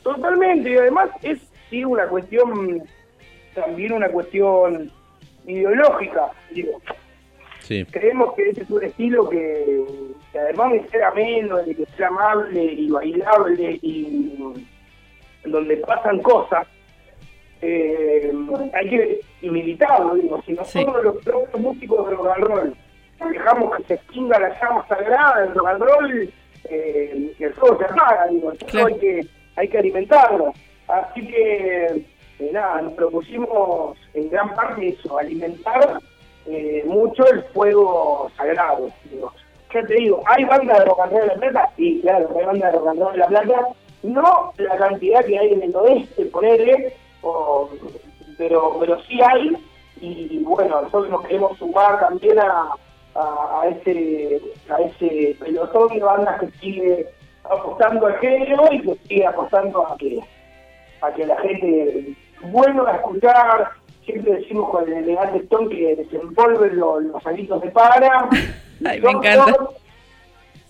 Totalmente, 0.06 0.70
y 0.70 0.76
además 0.76 1.10
es 1.22 1.40
sí 1.68 1.84
una 1.84 2.06
cuestión, 2.06 2.80
también 3.54 3.92
una 3.92 4.08
cuestión 4.08 4.90
ideológica, 5.46 6.30
digo. 6.52 6.80
Sí. 7.58 7.84
creemos 7.90 8.32
que 8.34 8.50
ese 8.50 8.62
es 8.62 8.70
un 8.70 8.84
estilo 8.84 9.28
que, 9.28 9.84
que 10.30 10.38
además 10.38 10.70
de 10.70 10.88
ser 10.88 11.02
ameno, 11.02 11.56
de 11.56 11.74
que 11.74 11.84
sea 11.96 12.06
amable 12.06 12.62
y 12.62 12.88
bailable 12.88 13.80
y 13.82 14.54
donde 15.44 15.76
pasan 15.78 16.20
cosas, 16.22 16.68
eh, 17.62 18.32
hay 18.72 18.88
que 18.88 19.20
militarlo, 19.42 20.14
digo, 20.14 20.40
si 20.46 20.52
nosotros 20.52 21.02
los 21.02 21.16
propios 21.24 21.60
músicos 21.60 22.08
de 22.08 22.14
rock 22.14 22.28
and 22.36 22.44
roll 22.44 22.76
dejamos 23.32 23.76
que 23.76 23.82
se 23.84 23.94
extinga 23.94 24.38
la 24.38 24.60
llama 24.60 24.86
sagrada 24.86 25.40
del 25.40 25.54
rock 25.54 25.66
and 25.68 25.82
roll, 25.82 26.32
eh, 26.70 27.34
el 27.40 27.54
fuego 27.54 27.78
se 27.78 27.84
apaga, 27.86 28.26
digo, 28.28 28.52
Claro. 28.68 28.86
hay 28.86 28.98
que, 29.00 29.26
hay 29.56 29.68
que 29.68 29.78
alimentarlo. 29.78 30.52
Así 30.88 31.26
que, 31.26 31.86
eh, 32.38 32.50
nada, 32.52 32.82
nos 32.82 32.92
propusimos 32.92 33.98
en 34.14 34.30
gran 34.30 34.54
parte 34.54 34.88
eso, 34.88 35.18
alimentar 35.18 36.00
eh, 36.46 36.84
mucho 36.86 37.26
el 37.26 37.42
fuego 37.44 38.30
sagrado. 38.36 38.90
Digo. 39.10 39.32
Ya 39.74 39.82
te 39.82 39.94
digo, 39.94 40.22
¿hay 40.26 40.44
banda 40.44 40.78
de 40.78 40.84
rock 40.86 41.00
and 41.00 41.12
roll 41.12 41.22
en 41.22 41.28
La 41.28 41.34
Plata? 41.34 41.70
Sí, 41.76 41.98
claro, 42.02 42.30
hay 42.38 42.46
banda 42.46 42.70
de 42.70 42.78
rock 42.78 42.88
and 42.88 43.00
roll 43.00 43.14
en 43.14 43.20
La 43.20 43.26
Plata. 43.26 43.68
No 44.02 44.52
la 44.58 44.76
cantidad 44.76 45.24
que 45.24 45.38
hay 45.38 45.52
en 45.52 45.62
el 45.62 45.74
oeste, 45.74 46.26
ponele, 46.26 46.94
o, 47.22 47.68
pero, 48.38 48.76
pero 48.78 49.02
sí 49.02 49.20
hay. 49.20 49.56
Y 50.00 50.38
bueno, 50.44 50.82
nosotros 50.82 51.10
nos 51.10 51.22
queremos 51.26 51.58
sumar 51.58 51.98
también 51.98 52.38
a, 52.38 52.70
a, 53.14 53.60
a 53.62 53.68
ese 53.68 54.40
a 54.68 54.80
ese 54.82 55.36
pelotón 55.40 55.88
de 55.88 56.00
bandas 56.00 56.40
que 56.40 56.46
sigue 56.58 57.06
apostando 57.50 58.06
al 58.06 58.16
género 58.18 58.64
y 58.72 58.80
que 58.82 58.94
sigue 59.08 59.26
apostando 59.26 59.86
a 59.86 59.96
que 59.96 60.20
a 61.02 61.12
que 61.12 61.26
la 61.26 61.36
gente 61.40 62.14
vuelva 62.50 62.90
a 62.92 62.96
escuchar 62.96 63.70
siempre 64.04 64.34
decimos 64.36 64.70
con 64.70 64.84
el 64.86 64.94
elegante 64.94 65.38
Stone 65.38 65.68
que 65.68 65.96
desenvolven 65.96 66.76
los, 66.78 67.02
los 67.04 67.26
alitos 67.26 67.60
de 67.62 67.70
para 67.70 68.28
Ay, 68.84 69.00
me 69.00 69.10
encanta. 69.10 69.54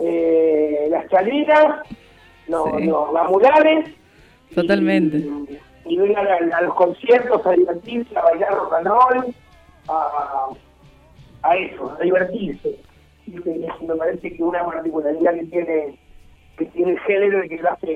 eh, 0.01 0.89
las 0.91 1.09
chaleras 1.09 1.83
los, 2.49 2.65
Sí. 2.77 2.85
los 2.85 3.13
gamulares 3.13 3.91
Totalmente. 4.55 5.19
y, 5.19 5.59
y 5.87 5.97
vengan 5.99 6.27
a, 6.27 6.57
a 6.59 6.61
los 6.63 6.75
conciertos 6.75 7.45
a 7.47 7.53
divertirse, 7.53 8.17
a 8.17 8.23
bailar 8.23 8.53
rock 8.55 8.73
and 8.75 8.87
roll 8.87 9.35
a, 9.89 10.49
a 11.43 11.57
eso, 11.57 11.97
a 11.99 12.03
divertirse 12.03 12.77
Y 13.27 13.31
me 13.87 13.95
parece 13.97 14.35
que 14.35 14.43
una 14.43 14.65
particularidad 14.65 15.35
que 15.35 15.45
tiene 15.47 15.99
que 16.57 16.65
tiene 16.67 16.93
el 16.93 17.01
género 17.01 17.45
y 17.45 17.49
que 17.49 17.57
lo 17.59 17.71
hace, 17.71 17.87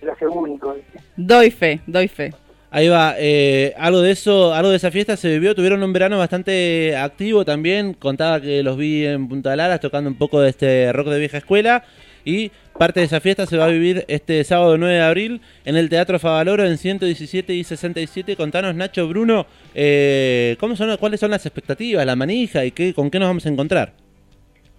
que 0.00 0.06
lo 0.06 0.12
hace 0.12 0.26
único. 0.26 0.76
Doy 1.16 1.50
fe, 1.50 1.80
doy 1.86 2.08
fe. 2.08 2.32
Ahí 2.70 2.88
va, 2.88 3.14
eh, 3.16 3.72
algo 3.78 4.02
de 4.02 4.10
eso, 4.10 4.52
algo 4.52 4.70
de 4.70 4.76
esa 4.76 4.90
fiesta 4.90 5.16
se 5.16 5.30
vivió, 5.30 5.54
tuvieron 5.54 5.82
un 5.82 5.92
verano 5.92 6.18
bastante 6.18 6.94
activo 6.96 7.46
también, 7.46 7.94
contaba 7.94 8.42
que 8.42 8.62
los 8.62 8.76
vi 8.76 9.06
en 9.06 9.26
Punta 9.26 9.56
Laras 9.56 9.80
tocando 9.80 10.10
un 10.10 10.18
poco 10.18 10.40
de 10.42 10.50
este 10.50 10.92
rock 10.92 11.08
de 11.08 11.18
vieja 11.18 11.38
escuela 11.38 11.84
y 12.26 12.50
parte 12.78 13.00
de 13.00 13.06
esa 13.06 13.20
fiesta 13.20 13.46
se 13.46 13.56
va 13.56 13.64
a 13.64 13.68
vivir 13.68 14.04
este 14.08 14.44
sábado 14.44 14.76
9 14.76 14.94
de 14.96 15.00
abril 15.00 15.40
en 15.64 15.76
el 15.76 15.88
Teatro 15.88 16.18
Favaloro 16.18 16.66
en 16.66 16.76
117 16.76 17.54
y 17.54 17.64
67. 17.64 18.36
Contanos, 18.36 18.74
Nacho, 18.74 19.08
Bruno, 19.08 19.46
eh, 19.74 20.56
¿cómo 20.60 20.76
son, 20.76 20.94
¿cuáles 20.98 21.20
son 21.20 21.30
las 21.30 21.46
expectativas, 21.46 22.04
la 22.04 22.16
manija 22.16 22.66
y 22.66 22.72
qué, 22.72 22.92
con 22.92 23.10
qué 23.10 23.18
nos 23.18 23.28
vamos 23.28 23.46
a 23.46 23.48
encontrar? 23.48 24.07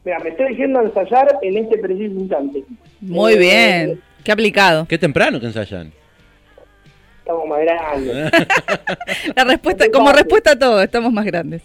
Mira, 0.06 0.20
me 0.20 0.30
estoy 0.30 0.50
diciendo 0.50 0.82
ensayar 0.82 1.38
en 1.42 1.58
este 1.58 1.78
preciso 1.78 2.14
instante. 2.20 2.64
Muy 3.02 3.34
Eh, 3.34 3.38
bien. 3.38 4.02
Qué 4.24 4.32
aplicado. 4.32 4.86
Qué 4.88 4.98
temprano 4.98 5.40
que 5.40 5.48
ensayan. 5.48 5.92
Estamos 7.20 7.48
más 7.48 7.60
grandes. 7.62 8.32
La 9.36 9.44
respuesta, 9.44 9.86
como 9.92 10.12
respuesta 10.12 10.52
a 10.52 10.60
todo, 10.60 10.82
estamos 10.82 11.12
más 11.14 11.26
grandes. 11.26 11.62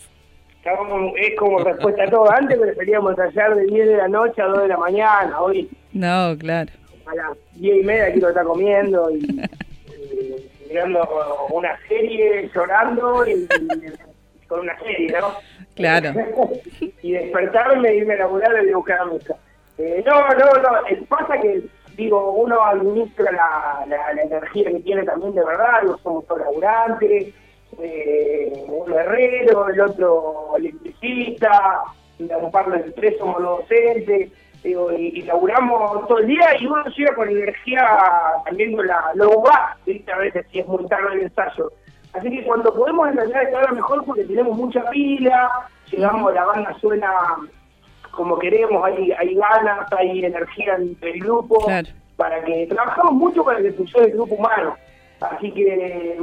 Estamos- 0.63 1.13
es 1.19 1.37
como 1.39 1.59
respuesta 1.59 2.05
a 2.05 2.11
todo. 2.11 2.31
Antes 2.31 2.59
preferíamos 2.59 3.13
ensayar 3.19 3.55
de 3.55 3.65
10 3.67 3.87
de 3.89 3.97
la 3.97 4.09
noche 4.09 4.43
a 4.43 4.47
2 4.47 4.63
de 4.63 4.69
la 4.69 4.77
mañana. 4.77 5.41
Hoy 5.41 5.69
No, 5.93 6.37
claro. 6.39 6.71
a 7.07 7.15
las 7.15 7.39
10 7.55 7.81
y 7.83 7.83
media 7.85 8.13
quiero 8.13 8.29
estar 8.31 8.45
comiendo 8.45 9.11
y, 9.11 9.15
y 9.25 10.69
mirando 10.69 11.07
una 11.51 11.77
serie, 11.89 12.51
llorando 12.55 13.27
y, 13.27 13.33
y 13.33 14.47
con 14.47 14.61
una 14.61 14.79
serie, 14.81 15.09
¿no? 15.19 15.29
Claro. 15.75 16.13
y 17.03 17.13
despertarme 17.13 17.89
e 17.89 17.97
irme 17.97 18.15
a 18.15 18.19
laburar 18.19 18.65
y 18.65 18.73
buscar 18.73 19.01
a 19.01 19.15
hija. 19.15 19.35
Eh, 19.79 20.05
no, 20.07 20.29
no, 20.29 20.63
no, 20.63 20.87
eh, 20.89 21.03
pasa 21.09 21.39
que, 21.41 21.63
digo, 21.97 22.33
uno 22.33 22.65
administra 22.65 23.33
la, 23.33 23.85
la, 23.89 24.15
la 24.15 24.23
energía 24.23 24.71
que 24.71 24.81
tiene 24.81 25.03
también 25.03 25.35
de 25.35 25.45
verdad, 25.45 25.83
digo, 25.83 25.99
somos 25.99 26.27
todos 26.27 26.43
laburantes, 26.43 27.35
eh, 27.81 28.53
uno 28.69 28.99
herrero, 28.99 29.69
el 29.69 29.81
otro 29.81 30.55
electricista, 30.57 31.83
y 32.19 32.25
un 32.25 32.51
par 32.53 32.71
de 32.71 32.93
tres 32.93 33.19
somos 33.19 33.41
los 33.43 33.59
docentes, 33.61 34.31
digo, 34.63 34.93
y, 34.93 35.19
y 35.19 35.23
laburamos 35.23 36.07
todo 36.07 36.19
el 36.19 36.29
día 36.29 36.57
y 36.61 36.67
uno 36.67 36.85
llega 36.97 37.15
con 37.15 37.29
energía 37.29 37.87
también 38.45 38.77
con 38.77 38.87
la 38.87 39.11
low 39.15 39.45
a 39.49 39.77
veces 40.19 40.47
si 40.51 40.61
es 40.61 40.67
muy 40.67 40.87
tarde 40.87 41.15
el 41.15 41.23
ensayo. 41.23 41.73
Así 42.15 42.31
que 42.31 42.45
cuando 42.45 42.73
podemos 42.73 43.09
ensayar 43.09 43.45
está 43.45 43.73
mejor 43.73 44.05
porque 44.05 44.25
tenemos 44.25 44.57
mucha 44.57 44.83
pila, 44.91 45.51
llegamos, 45.91 46.33
la 46.33 46.45
banda 46.45 46.75
suena 46.81 47.11
como 48.13 48.39
queremos, 48.39 48.85
hay, 48.85 49.11
hay 49.13 49.35
ganas, 49.35 49.93
hay 49.93 50.25
energía 50.25 50.77
entre 50.77 51.11
el 51.11 51.21
grupo, 51.21 51.59
Claro. 51.65 51.89
para 52.17 52.45
que 52.45 52.67
trabajamos 52.69 53.13
mucho 53.15 53.45
para 53.45 53.61
que 53.61 53.73
funcione 53.73 54.07
el 54.07 54.13
grupo 54.13 54.37
humano. 54.37 54.77
Así 55.21 55.51
que 55.51 56.17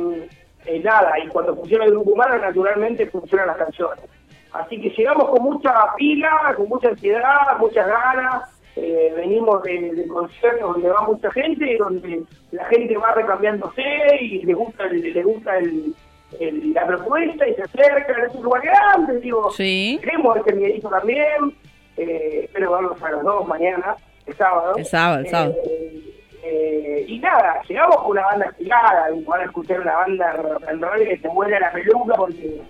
eh, 0.66 0.80
nada, 0.84 1.20
y 1.20 1.28
cuando 1.28 1.56
funciona 1.56 1.86
el 1.86 1.92
grupo 1.92 2.12
humano, 2.12 2.38
naturalmente 2.38 3.08
funcionan 3.08 3.48
las 3.48 3.58
canciones. 3.58 4.06
Así 4.54 4.80
que 4.82 4.90
llegamos 4.90 5.30
con 5.30 5.44
mucha 5.44 5.74
pila, 5.98 6.54
con 6.56 6.70
mucha 6.70 6.90
ansiedad, 6.90 7.58
muchas 7.60 7.88
ganas. 7.88 8.61
Eh, 8.76 9.14
venimos 9.16 9.62
de, 9.64 9.92
de 9.94 10.08
conciertos 10.08 10.74
donde 10.74 10.90
va 10.90 11.02
mucha 11.02 11.30
gente, 11.32 11.78
donde 11.78 12.24
la 12.52 12.66
gente 12.66 12.98
va 12.98 13.14
recambiándose 13.14 13.84
y 14.22 14.44
le 14.46 14.54
gusta 14.54 14.86
el, 14.86 15.14
le 15.14 15.24
gusta 15.24 15.58
el, 15.58 15.94
el- 16.40 16.74
la 16.74 16.86
propuesta 16.88 17.48
y 17.48 17.54
se 17.56 17.64
acercan. 17.64 18.26
Es 18.26 18.36
un 18.36 18.44
lugar 18.44 18.62
grande, 18.64 19.20
digo. 19.20 19.50
Sí. 19.52 20.00
Queremos 20.02 20.38
este 20.38 20.54
Miguelito 20.54 20.90
también. 20.90 21.54
Eh, 21.98 22.42
espero 22.46 22.72
verlos 22.72 23.02
a 23.04 23.12
los 23.12 23.24
dos 23.24 23.48
mañana, 23.48 23.96
el 24.26 24.34
sábado. 24.36 24.74
El 24.78 24.86
sábado, 24.86 25.20
el 25.20 25.28
sábado. 25.28 25.56
Eh, 25.66 26.02
eh, 26.44 27.06
y 27.08 27.20
nada, 27.20 27.62
llegamos 27.68 27.98
con 27.98 28.12
una 28.12 28.24
banda 28.24 28.46
estirada, 28.48 29.10
van 29.28 29.42
a 29.42 29.44
escuchar 29.44 29.82
una 29.82 29.96
banda 29.98 30.34
rock 30.34 30.64
and 30.70 30.82
roll 30.84 31.08
que 31.08 31.18
te 31.18 31.28
vuela 31.28 31.60
la 31.60 31.72
peluca 31.72 32.16
porque 32.16 32.62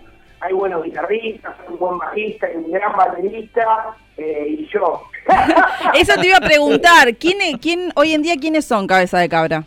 hay 0.42 0.54
buenos 0.54 0.84
guitarristas, 0.84 1.54
un 1.70 1.78
buen 1.80 1.98
bajista, 2.00 2.48
un 2.56 2.72
gran 2.72 2.96
baterista 2.96 3.96
eh, 4.18 4.46
y 4.60 4.68
yo. 4.68 5.04
Eso 5.94 6.14
te 6.20 6.28
iba 6.28 6.38
a 6.38 6.42
preguntar. 6.42 7.16
¿Quién, 7.16 7.58
quién, 7.60 7.92
hoy 7.96 8.14
en 8.14 8.22
día, 8.24 8.36
quiénes 8.40 8.66
son 8.66 8.88
Cabeza 8.88 9.20
de 9.20 9.30
Cabra? 9.30 9.64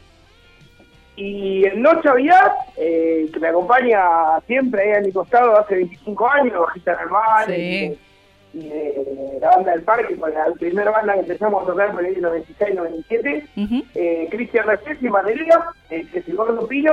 Y 1.17 1.65
el 1.65 1.81
Noche 1.81 2.09
Aviat, 2.09 2.53
eh, 2.77 3.29
que 3.33 3.39
me 3.39 3.49
acompaña 3.49 4.01
siempre 4.49 4.83
ahí 4.83 4.99
a 4.99 5.01
mi 5.01 5.13
costado 5.13 5.57
hace 5.59 5.77
25 5.77 6.29
años, 6.29 6.61
bajista 6.61 6.93
normal, 7.01 7.47
Sí. 7.47 7.97
y, 8.53 8.59
y 8.59 8.69
de 8.69 9.39
la 9.41 9.51
banda 9.51 9.73
del 9.73 9.83
parque, 9.83 10.17
con 10.17 10.33
la 10.35 10.47
primera 10.59 10.91
banda 10.91 11.15
que 11.15 11.21
empezamos 11.21 11.63
a 11.63 11.67
tocar 11.67 11.93
por 11.93 12.05
el 12.05 12.21
96-97, 12.21 13.47
Ujú. 13.57 13.85
eh, 13.95 14.27
Cristian 14.31 14.67
Reyes 14.67 14.99
y 15.01 15.09
batería, 15.09 15.61
eh, 15.91 16.05
el 16.13 16.37
Gordo 16.37 16.67
Pino, 16.67 16.93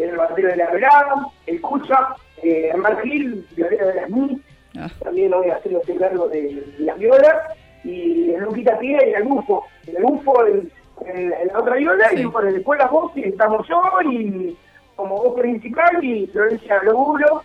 el 0.00 0.16
batero 0.16 0.48
de 0.48 0.56
la 0.56 0.70
velada, 0.70 1.14
el 1.46 1.60
Cucha, 1.60 2.08
eh, 2.42 2.68
Hernán 2.72 2.98
Gil, 3.02 3.46
violero 3.56 3.86
de 3.88 3.94
las 3.94 4.10
MIS, 4.10 4.38
Ah, 4.78 4.88
también 5.02 5.34
hoy 5.34 5.48
haciéndose 5.50 5.96
cargo 5.96 6.28
de 6.28 6.64
las 6.78 6.96
violas, 6.96 7.34
y 7.82 8.30
el 8.30 8.40
Luquita 8.44 8.78
Pía 8.78 9.04
y 9.04 9.12
el 9.14 9.24
Bufo. 9.24 9.64
El 9.86 10.00
Bufo 10.02 10.46
en, 10.46 10.70
en- 11.06 11.32
en 11.32 11.48
la 11.48 11.58
otra 11.58 11.74
viola, 11.74 12.08
Sí. 12.10 12.20
y 12.20 12.24
bueno, 12.26 12.52
después 12.52 12.78
las 12.78 12.88
voces 12.90 13.26
estamos 13.26 13.66
yo, 13.66 13.82
y 14.12 14.56
como 14.94 15.16
voz 15.16 15.40
principal, 15.40 16.04
y 16.04 16.28
Florencia 16.28 16.80
Loguro, 16.84 17.42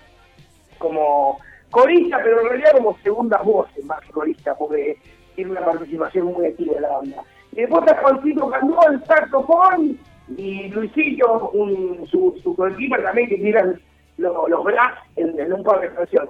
como 0.78 1.40
corista, 1.72 2.20
pero 2.24 2.42
en 2.42 2.50
realidad 2.50 2.74
como 2.74 2.96
segundas 3.00 3.44
voces 3.44 3.84
más 3.86 4.00
que 4.02 4.12
corista, 4.12 4.56
porque 4.56 4.98
tiene 5.36 5.52
una 5.52 5.66
participación 5.66 6.28
muy 6.28 6.46
activa 6.46 6.76
en 6.76 6.82
la 6.84 6.90
banda. 6.90 7.24
Y 7.54 7.62
después 7.62 7.84
está 7.88 8.02
Juancito 8.02 8.50
Candó, 8.52 8.80
el 8.92 9.04
saxofón, 9.06 9.98
y 10.38 10.68
Luisillo, 10.70 11.50
un, 11.52 12.06
su, 12.08 12.40
su 12.44 12.56
también 12.56 13.30
que 13.30 13.38
tiran 13.38 13.80
los, 14.18 14.34
los 14.50 14.64
brass 14.64 14.94
en, 15.16 15.40
en 15.40 15.54
un 15.54 15.64
par 15.64 15.82
de 15.82 15.94
canciones. 15.94 16.30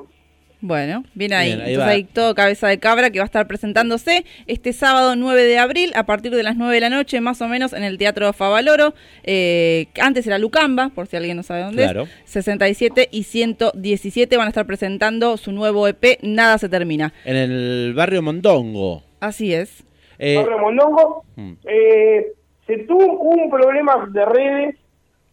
Bueno, 0.61 1.03
bien 1.13 1.33
ahí. 1.33 1.49
Bien, 1.49 1.61
ahí 1.61 1.73
Entonces 1.73 1.87
va. 1.87 1.91
ahí 1.91 2.03
todo 2.05 2.33
Cabeza 2.33 2.67
de 2.67 2.79
Cabra 2.79 3.11
que 3.11 3.19
va 3.19 3.23
a 3.23 3.27
estar 3.27 3.45
presentándose 3.45 4.25
este 4.47 4.73
sábado 4.73 5.15
9 5.15 5.43
de 5.43 5.59
abril 5.59 5.91
a 5.95 6.05
partir 6.07 6.33
de 6.33 6.41
las 6.41 6.55
9 6.55 6.73
de 6.73 6.79
la 6.81 6.89
noche, 6.89 7.21
más 7.21 7.39
o 7.43 7.47
menos, 7.47 7.73
en 7.73 7.83
el 7.83 7.99
Teatro 7.99 8.31
Favaloro. 8.33 8.95
Eh, 9.23 9.87
antes 10.01 10.25
era 10.25 10.39
Lucamba, 10.39 10.89
por 10.95 11.05
si 11.05 11.17
alguien 11.17 11.37
no 11.37 11.43
sabe 11.43 11.61
dónde 11.61 11.83
Claro. 11.83 12.03
es. 12.03 12.09
67 12.31 13.09
y 13.11 13.23
117 13.23 14.37
van 14.37 14.45
a 14.47 14.49
estar 14.49 14.65
presentando 14.65 15.37
su 15.37 15.51
nuevo 15.51 15.87
EP, 15.87 16.17
Nada 16.23 16.57
se 16.57 16.67
termina. 16.69 17.13
En 17.25 17.35
el 17.35 17.93
barrio 17.95 18.23
Mondongo. 18.23 19.03
Así 19.19 19.53
es. 19.53 19.83
Eh, 20.17 20.35
Pablo 20.35 20.57
Mondongo, 20.59 21.25
mm. 21.35 21.53
eh, 21.65 22.25
se 22.65 22.77
tuvo 22.79 23.05
un 23.19 23.51
problema 23.51 24.07
de 24.11 24.25
redes 24.25 24.75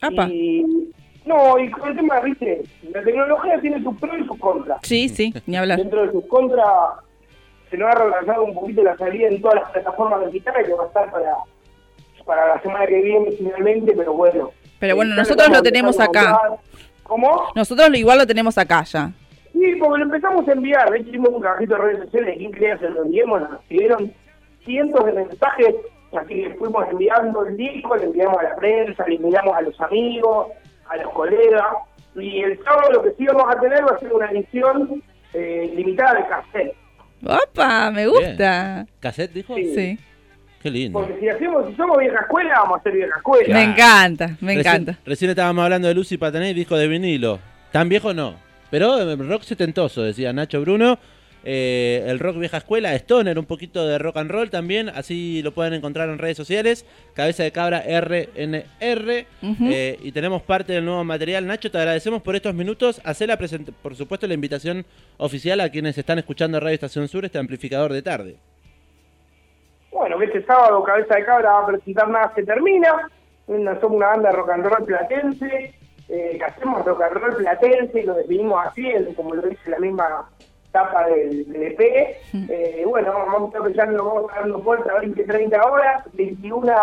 Apa. 0.02 0.28
y 0.28 0.64
no, 1.24 1.58
y 1.58 1.70
con 1.70 1.88
el 1.88 1.96
tema, 1.96 2.20
viste, 2.20 2.62
la 2.90 3.02
tecnología 3.02 3.60
tiene 3.60 3.82
sus 3.82 3.96
pros 3.98 4.16
y 4.18 4.26
sus 4.26 4.38
contras. 4.38 4.78
Sí, 4.82 5.08
sí, 5.08 5.32
ni 5.46 5.56
hablar. 5.56 5.78
Dentro 5.78 6.06
de 6.06 6.12
sus 6.12 6.26
contras 6.26 6.66
se 7.70 7.78
nos 7.78 7.88
ha 7.88 7.98
retrasado 7.98 8.44
un 8.44 8.54
poquito 8.54 8.82
la 8.82 8.96
salida 8.96 9.28
en 9.28 9.40
todas 9.40 9.62
las 9.62 9.70
plataformas 9.70 10.26
digitales 10.26 10.66
que 10.66 10.74
va 10.74 10.84
a 10.84 10.86
estar 10.86 11.10
para, 11.10 11.36
para 12.24 12.48
la 12.54 12.62
semana 12.62 12.86
que 12.86 13.00
viene 13.00 13.32
finalmente, 13.32 13.94
pero 13.96 14.12
bueno. 14.12 14.50
Pero 14.78 14.96
bueno, 14.96 15.14
nosotros 15.14 15.48
lo 15.48 15.62
tenemos 15.62 15.98
acá. 16.00 16.38
¿Cómo? 17.04 17.44
Nosotros 17.54 17.88
igual 17.94 18.18
lo 18.18 18.26
tenemos 18.26 18.58
acá 18.58 18.82
ya. 18.82 19.10
Sí, 19.52 19.76
porque 19.78 19.98
lo 19.98 20.04
empezamos 20.04 20.48
a 20.48 20.52
enviar. 20.52 20.90
De 20.90 20.98
hecho, 20.98 21.10
hicimos 21.10 21.30
un 21.30 21.40
trabajito 21.40 21.74
de 21.74 21.80
redes 21.80 22.04
sociales. 22.04 22.34
¿Quién 22.38 22.50
creía 22.52 22.78
se 22.78 22.90
lo 22.90 23.04
enviemos? 23.04 23.40
Nos 23.40 23.50
recibieron 23.60 24.12
cientos 24.64 25.04
de 25.06 25.12
mensajes. 25.12 25.74
Así 26.12 26.34
que 26.34 26.54
fuimos 26.58 26.86
enviando 26.90 27.46
el 27.46 27.56
disco, 27.56 27.96
le 27.96 28.04
enviamos 28.04 28.38
a 28.38 28.42
la 28.42 28.56
prensa, 28.56 29.06
le 29.06 29.14
enviamos 29.14 29.56
a 29.56 29.62
los 29.62 29.80
amigos, 29.80 30.48
a 30.88 30.96
los 30.96 31.12
colegas. 31.12 31.64
Y 32.16 32.40
el 32.42 32.62
sábado 32.62 32.92
lo 32.92 33.02
que 33.02 33.12
sí 33.18 33.24
vamos 33.26 33.44
a 33.54 33.58
tener 33.60 33.82
va 33.84 33.96
a 33.96 33.98
ser 33.98 34.12
una 34.12 34.30
edición 34.30 35.02
eh, 35.32 35.72
limitada 35.74 36.14
de 36.20 36.26
cassette. 36.28 36.74
¡Opa! 37.24 37.90
Me 37.90 38.06
gusta. 38.06 38.86
¿Cassette 39.00 39.32
dijo? 39.32 39.54
Sí. 39.54 39.74
Sí. 39.74 39.98
Qué 40.62 40.70
lindo. 40.70 41.00
Porque 41.00 41.18
si 41.18 41.28
hacemos, 41.28 41.66
si 41.68 41.74
somos 41.74 41.98
vieja 41.98 42.20
escuela, 42.20 42.60
vamos 42.62 42.80
a 42.80 42.82
ser 42.82 42.92
vieja 42.92 43.16
escuela. 43.16 43.44
Claro. 43.46 43.66
Me 43.66 43.72
encanta, 43.72 44.26
me 44.40 44.54
Recién- 44.54 44.58
encanta. 44.60 44.98
Recién 45.04 45.30
estábamos 45.30 45.64
hablando 45.64 45.88
de 45.88 45.94
Lucy 45.94 46.18
Patané, 46.18 46.54
disco 46.54 46.76
de 46.76 46.86
vinilo. 46.86 47.38
Tan 47.72 47.88
viejo 47.88 48.12
no. 48.14 48.34
Pero 48.70 49.00
eh, 49.00 49.16
rock 49.16 49.42
setentoso, 49.42 50.02
decía 50.02 50.32
Nacho 50.32 50.60
Bruno. 50.60 50.98
Eh, 51.44 52.04
el 52.06 52.18
rock 52.20 52.38
vieja 52.38 52.58
escuela, 52.58 52.94
Stoner, 52.94 53.38
un 53.38 53.46
poquito 53.46 53.86
de 53.86 53.98
rock 53.98 54.16
and 54.18 54.30
roll 54.30 54.50
también. 54.50 54.88
Así 54.88 55.42
lo 55.42 55.52
pueden 55.52 55.74
encontrar 55.74 56.08
en 56.08 56.18
redes 56.18 56.36
sociales. 56.36 56.86
Cabeza 57.14 57.42
de 57.42 57.50
cabra 57.52 57.82
RNR. 57.86 59.26
Ujú. 59.42 59.64
Eh, 59.70 59.98
y 60.02 60.12
tenemos 60.12 60.42
parte 60.42 60.72
del 60.72 60.84
nuevo 60.84 61.02
material. 61.04 61.46
Nacho, 61.46 61.70
te 61.70 61.78
agradecemos 61.78 62.22
por 62.22 62.36
estos 62.36 62.54
minutos. 62.54 63.00
Hacer 63.04 63.28
la 63.28 63.38
present- 63.38 63.72
por 63.82 63.94
supuesto 63.96 64.26
la 64.26 64.34
invitación 64.34 64.84
oficial 65.18 65.60
a 65.60 65.68
quienes 65.70 65.98
están 65.98 66.18
escuchando 66.18 66.60
Radio 66.60 66.74
Estación 66.74 67.08
Sur, 67.08 67.24
este 67.24 67.38
amplificador 67.38 67.92
de 67.92 68.02
tarde. 68.02 68.36
Bueno, 69.90 70.18
que 70.18 70.24
este 70.26 70.44
sábado 70.44 70.82
Cabeza 70.82 71.16
de 71.16 71.24
Cabra 71.24 71.50
va 71.52 71.62
a 71.64 71.66
presentar 71.66 72.08
Nada 72.08 72.32
se 72.34 72.42
termina. 72.44 73.10
Una- 73.46 73.78
Somos 73.80 73.96
una 73.96 74.06
banda 74.08 74.30
de 74.30 74.36
rock 74.36 74.50
and 74.50 74.64
roll 74.64 74.84
platense, 74.86 75.74
eh, 76.08 76.36
que 76.38 76.44
hacemos 76.44 76.84
rock 76.84 77.02
and 77.02 77.12
roll 77.14 77.36
platense 77.36 78.00
y 78.00 78.04
lo 78.04 78.14
definimos 78.14 78.64
así, 78.66 78.84
como 79.16 79.34
lo 79.34 79.42
dice 79.42 79.68
la 79.70 79.78
misma 79.78 80.28
tapa 80.72 81.06
del, 81.06 81.50
del 81.52 81.62
EP. 81.62 81.80
Eh, 82.48 82.84
bueno, 82.86 83.12
vamos 83.12 83.42
a 83.42 83.46
estar 83.46 83.62
pensando, 83.62 84.04
vamos 84.04 84.32
a 84.32 84.56
vuelta 84.58 84.92
a 84.92 85.00
20, 85.00 85.24
30 85.24 85.62
horas, 85.62 86.04
21 86.14 86.74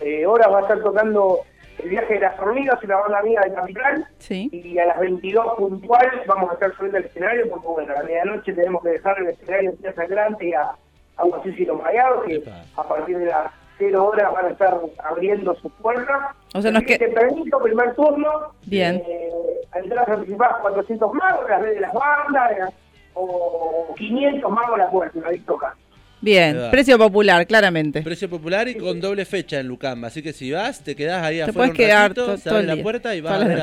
eh, 0.00 0.24
horas 0.24 0.48
va 0.50 0.58
a 0.58 0.62
estar 0.62 0.82
tocando 0.82 1.40
el 1.78 1.90
viaje 1.90 2.14
de 2.14 2.20
las 2.20 2.38
hormigas, 2.38 2.82
una 2.82 2.96
banda 2.96 3.18
amiga 3.18 3.42
de 3.42 3.54
Capital. 3.54 4.06
Sí. 4.18 4.48
Y 4.52 4.78
a 4.78 4.86
las 4.86 5.00
22 5.00 5.56
puntuales 5.56 6.26
vamos 6.26 6.50
a 6.50 6.54
estar 6.54 6.74
subiendo 6.76 6.98
al 6.98 7.04
escenario 7.04 7.50
porque, 7.50 7.66
bueno, 7.66 7.92
a 7.92 7.96
la 7.96 8.02
medianoche 8.04 8.52
tenemos 8.52 8.82
que 8.82 8.90
dejar 8.90 9.18
el 9.18 9.28
escenario 9.28 9.70
en 9.70 9.76
Plaza 9.76 10.06
Grande 10.06 10.54
a, 10.54 10.74
así 11.16 11.52
si 11.52 11.64
los 11.64 11.82
mareados, 11.82 12.24
que 12.24 12.42
a 12.76 12.82
partir 12.82 13.18
de 13.18 13.26
las 13.26 13.52
0 13.80 14.04
horas 14.06 14.32
van 14.32 14.46
a 14.46 14.50
estar 14.50 14.78
abriendo 15.04 15.54
sus 15.56 15.72
puertas. 15.82 16.36
O 16.54 16.62
sea, 16.62 16.70
no 16.70 16.78
es 16.78 16.86
que- 16.86 16.98
Te 16.98 17.08
permito 17.08 17.58
primer 17.60 17.92
turno. 17.96 18.30
Bien. 18.66 19.02
Eh, 19.08 19.30
entradas 19.74 20.08
anticipadas 20.10 20.58
400 20.62 21.12
magos, 21.14 21.50
las 21.50 21.62
de 21.62 21.80
las 21.80 21.92
bandas, 21.92 22.52
eh, 22.52 22.74
o 23.14 23.92
500 23.96 24.50
magos 24.52 24.78
la 24.78 24.88
puerta, 24.90 25.18
ahí 25.26 25.40
toca. 25.40 25.74
Bien, 26.22 26.68
precio 26.70 26.98
popular, 26.98 27.46
claramente. 27.46 28.02
Precio 28.02 28.28
popular 28.28 28.68
y 28.68 28.74
con 28.76 29.00
doble 29.00 29.24
fecha 29.24 29.58
en 29.58 29.66
Lucamba. 29.68 30.08
Así 30.08 30.22
que 30.22 30.34
si 30.34 30.52
vas, 30.52 30.84
te 30.84 30.94
quedás 30.94 31.22
ahí 31.24 31.36
Te 31.36 31.44
afuera 31.44 31.54
puedes 31.56 31.70
un 31.70 31.76
quedar 31.76 32.02
ratito, 32.10 32.24
todo 32.26 32.50
abre 32.50 32.60
el 32.60 32.66
la 32.66 32.74
día, 32.74 32.82
puerta 32.82 33.14
y 33.16 33.20
vas 33.22 33.32
a 33.32 33.38
la 33.38 33.44
ver 33.46 33.58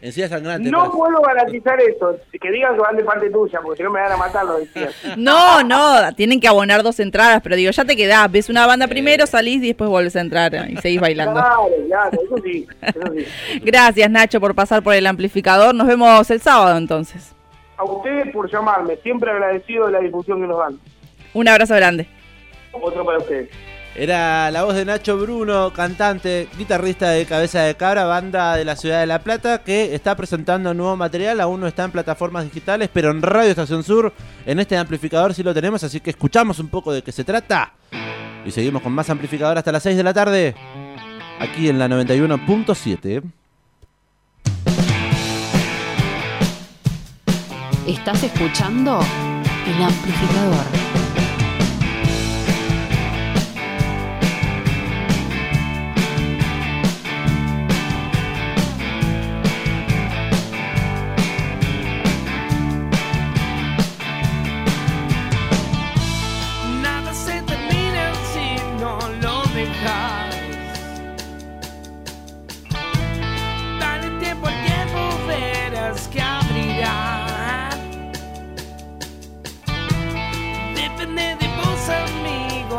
a- 0.00 0.06
noche. 0.06 0.06
Encía 0.06 0.28
sangrante. 0.28 0.70
No 0.70 0.90
puedo 0.90 1.20
garantizar 1.20 1.78
eso, 1.80 2.16
que 2.40 2.50
digan 2.50 2.74
que 2.74 2.80
van 2.80 2.96
de 2.96 3.04
parte 3.04 3.30
tuya, 3.30 3.60
porque 3.62 3.78
si 3.78 3.82
no 3.82 3.90
me 3.90 4.00
van 4.00 4.12
a 4.12 4.16
matar 4.16 4.44
los 4.46 4.60
decías. 4.60 4.94
No, 5.16 5.62
no, 5.62 6.12
tienen 6.14 6.40
que 6.40 6.48
abonar 6.48 6.82
dos 6.82 6.98
entradas, 7.00 7.40
pero 7.42 7.56
digo, 7.56 7.70
ya 7.70 7.84
te 7.84 7.96
quedás, 7.96 8.30
ves 8.30 8.48
una 8.48 8.66
banda 8.66 8.86
primero, 8.88 9.26
salís 9.26 9.62
y 9.62 9.68
después 9.68 9.90
volvés 9.90 10.16
a 10.16 10.20
entrar 10.20 10.54
y 10.70 10.76
seguís 10.78 11.00
bailando. 11.02 11.34
Claro, 11.40 11.68
claro, 11.86 12.10
eso 12.24 12.36
sí, 12.42 12.66
eso 12.82 13.00
sí. 13.14 13.60
Gracias 13.62 14.10
Nacho 14.10 14.40
por 14.40 14.54
pasar 14.54 14.82
por 14.82 14.94
el 14.94 15.06
amplificador, 15.06 15.74
nos 15.74 15.86
vemos 15.86 16.30
el 16.30 16.40
sábado 16.40 16.76
entonces. 16.78 17.32
A 17.76 17.84
ustedes 17.84 18.32
por 18.32 18.50
llamarme, 18.50 18.96
siempre 19.02 19.30
agradecido 19.30 19.86
de 19.86 19.92
la 19.92 20.00
difusión 20.00 20.40
que 20.40 20.46
nos 20.46 20.58
dan. 20.58 20.78
Un 21.32 21.48
abrazo 21.48 21.74
grande. 21.76 22.06
Otro 22.72 23.04
para 23.04 23.18
ustedes. 23.18 23.48
Era 24.00 24.50
la 24.50 24.64
voz 24.64 24.76
de 24.76 24.86
Nacho 24.86 25.18
Bruno, 25.18 25.74
cantante, 25.74 26.48
guitarrista 26.56 27.10
de 27.10 27.26
Cabeza 27.26 27.60
de 27.60 27.74
Cabra, 27.74 28.04
banda 28.04 28.56
de 28.56 28.64
la 28.64 28.74
ciudad 28.74 29.00
de 29.00 29.06
La 29.06 29.18
Plata, 29.18 29.62
que 29.62 29.94
está 29.94 30.16
presentando 30.16 30.72
nuevo 30.72 30.96
material, 30.96 31.38
aún 31.38 31.60
no 31.60 31.66
está 31.66 31.84
en 31.84 31.90
plataformas 31.90 32.44
digitales, 32.44 32.88
pero 32.90 33.10
en 33.10 33.20
Radio 33.20 33.50
Estación 33.50 33.84
Sur, 33.84 34.14
en 34.46 34.58
este 34.58 34.78
amplificador 34.78 35.34
sí 35.34 35.42
lo 35.42 35.52
tenemos, 35.52 35.84
así 35.84 36.00
que 36.00 36.08
escuchamos 36.08 36.58
un 36.60 36.68
poco 36.68 36.94
de 36.94 37.02
qué 37.02 37.12
se 37.12 37.24
trata. 37.24 37.74
Y 38.46 38.50
seguimos 38.50 38.80
con 38.80 38.94
más 38.94 39.10
amplificador 39.10 39.58
hasta 39.58 39.70
las 39.70 39.82
6 39.82 39.98
de 39.98 40.02
la 40.02 40.14
tarde, 40.14 40.54
aquí 41.38 41.68
en 41.68 41.78
la 41.78 41.86
91.7. 41.86 43.22
Estás 47.86 48.22
escuchando 48.22 48.98
El 49.66 49.82
Amplificador. 49.82 50.89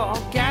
forget. 0.02 0.51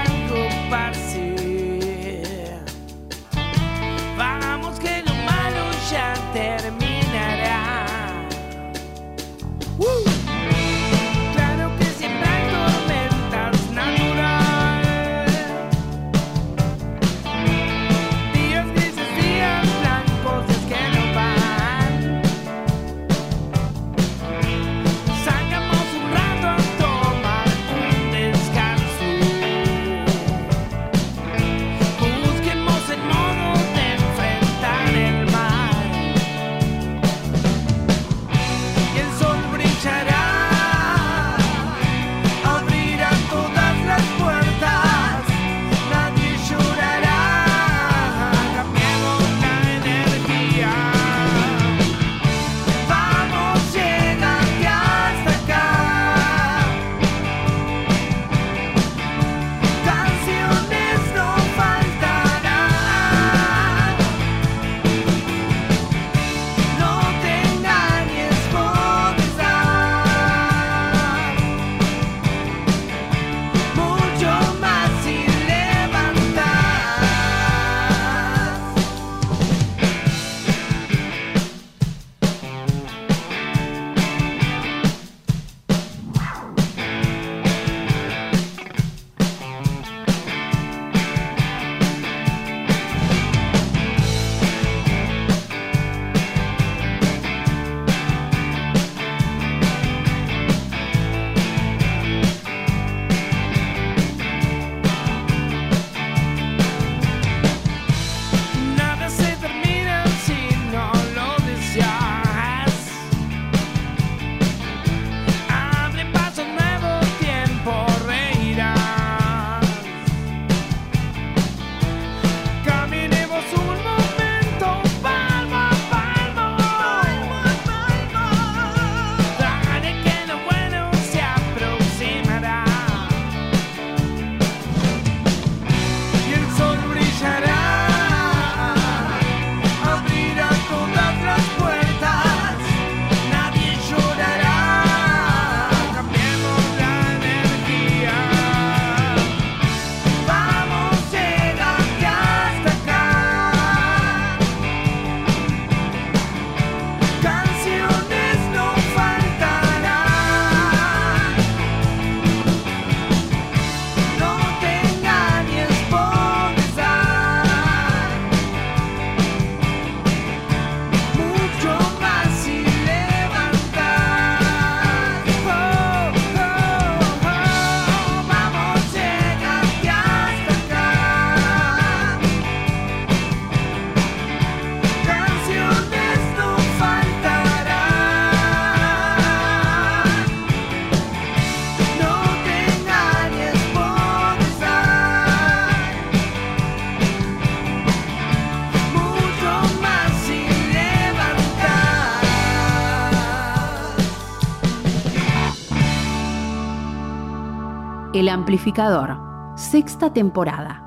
Amplificador, 208.30 209.16
sexta 209.56 210.12
temporada. 210.12 210.86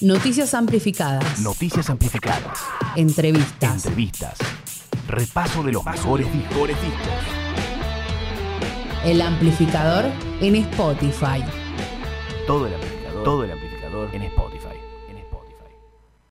Noticias 0.00 0.54
amplificadas, 0.54 1.40
Noticias 1.40 1.90
amplificadas. 1.90 2.58
entrevistas, 2.96 3.84
Entrevistas. 3.84 4.38
Repaso 5.06 5.62
de 5.62 5.72
los 5.72 5.84
mejores 5.84 6.26
discos. 6.32 6.80
El 9.04 9.20
Amplificador 9.20 10.06
en 10.40 10.56
Spotify. 10.56 11.44
Todo 12.46 12.66
el 12.66 12.74
amplificador. 12.74 13.24
Todo 13.24 13.44
el 13.44 13.52
amplificador 13.52 14.14
en 14.14 14.22
Spotify. 14.22 14.59